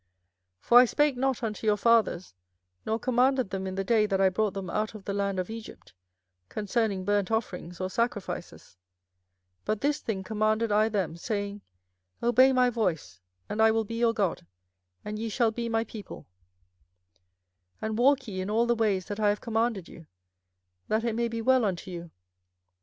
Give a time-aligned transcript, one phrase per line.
[0.61, 2.33] 24:007:022 For I spake not unto your fathers,
[2.87, 5.51] nor commanded them in the day that I brought them out of the land of
[5.51, 5.93] Egypt,
[6.49, 8.77] concerning burnt offerings or sacrifices:
[9.59, 11.61] 24:007:023 But this thing commanded I them, saying,
[12.23, 14.47] Obey my voice, and I will be your God,
[15.05, 16.25] and ye shall be my people:
[17.79, 20.07] and walk ye in all the ways that I have commanded you,
[20.87, 22.09] that it may be well unto you.